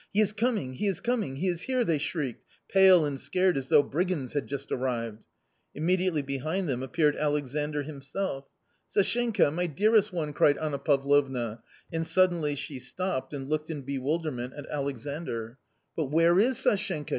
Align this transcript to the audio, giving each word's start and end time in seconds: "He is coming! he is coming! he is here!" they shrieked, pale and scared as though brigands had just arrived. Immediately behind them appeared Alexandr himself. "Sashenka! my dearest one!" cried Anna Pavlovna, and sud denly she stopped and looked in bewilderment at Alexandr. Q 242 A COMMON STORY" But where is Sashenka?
"He 0.12 0.18
is 0.18 0.32
coming! 0.32 0.72
he 0.72 0.88
is 0.88 0.98
coming! 0.98 1.36
he 1.36 1.46
is 1.46 1.60
here!" 1.60 1.84
they 1.84 1.98
shrieked, 1.98 2.44
pale 2.68 3.04
and 3.04 3.20
scared 3.20 3.56
as 3.56 3.68
though 3.68 3.84
brigands 3.84 4.32
had 4.32 4.48
just 4.48 4.72
arrived. 4.72 5.26
Immediately 5.76 6.22
behind 6.22 6.68
them 6.68 6.82
appeared 6.82 7.14
Alexandr 7.16 7.84
himself. 7.84 8.46
"Sashenka! 8.92 9.52
my 9.52 9.66
dearest 9.68 10.12
one!" 10.12 10.32
cried 10.32 10.58
Anna 10.58 10.80
Pavlovna, 10.80 11.62
and 11.92 12.04
sud 12.04 12.32
denly 12.32 12.56
she 12.58 12.80
stopped 12.80 13.32
and 13.32 13.48
looked 13.48 13.70
in 13.70 13.82
bewilderment 13.82 14.54
at 14.54 14.66
Alexandr. 14.70 15.50
Q 15.50 15.54
242 15.54 15.54
A 15.54 15.54
COMMON 15.54 15.54
STORY" 15.54 15.92
But 15.96 16.04
where 16.12 16.40
is 16.40 16.58
Sashenka? 16.58 17.14